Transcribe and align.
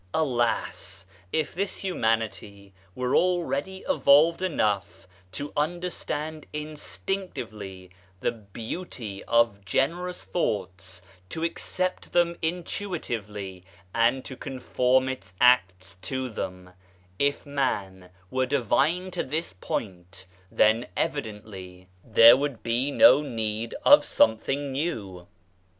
Alas! 0.15 1.05
if 1.31 1.53
this 1.53 1.83
humanity 1.83 2.73
were 2.95 3.15
already 3.15 3.85
evolved 3.87 4.41
enough 4.41 5.07
to 5.31 5.53
understand 5.55 6.47
instinctively 6.53 7.91
the 8.19 8.31
beauty 8.31 9.23
of 9.25 9.63
generous 9.63 10.23
thoughts, 10.23 11.03
to 11.29 11.43
accept 11.43 12.13
them 12.13 12.35
in 12.41 12.63
tuitively 12.63 13.63
,'and 13.93 14.25
to 14.25 14.35
conform 14.35 15.07
its 15.07 15.35
acts 15.39 15.93
to 16.01 16.29
them, 16.29 16.71
if 17.19 17.45
man 17.45 18.09
were 18.31 18.47
divine 18.47 19.11
to 19.11 19.21
this 19.21 19.53
point, 19.53 20.25
then 20.49 20.87
evidently 20.97 21.89
there 22.03 22.35
would 22.35 22.63
be 22.63 22.89
no 22.89 23.21
need 23.21 23.75
of 23.85 24.03
some 24.03 24.31
RENEWAL 24.31 24.33
OF 24.41 24.47
RELIGIONS 24.47 24.47
23 24.47 24.55
thing 24.55 24.71
new. 24.71 25.27